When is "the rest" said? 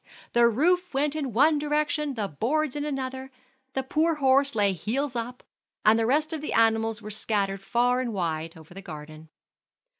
5.99-6.33